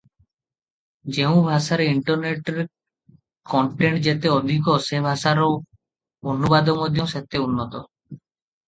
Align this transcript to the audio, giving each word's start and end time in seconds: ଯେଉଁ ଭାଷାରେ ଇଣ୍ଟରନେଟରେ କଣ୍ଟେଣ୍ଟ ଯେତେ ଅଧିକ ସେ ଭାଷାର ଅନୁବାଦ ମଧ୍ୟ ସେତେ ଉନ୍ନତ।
ଯେଉଁ 1.17 1.43
ଭାଷାରେ 1.47 1.85
ଇଣ୍ଟରନେଟରେ 1.89 2.65
କଣ୍ଟେଣ୍ଟ 3.53 4.03
ଯେତେ 4.09 4.33
ଅଧିକ 4.39 4.79
ସେ 4.87 5.05
ଭାଷାର 5.09 5.53
ଅନୁବାଦ 6.35 6.79
ମଧ୍ୟ 6.83 7.09
ସେତେ 7.17 7.47
ଉନ୍ନତ। 7.47 7.87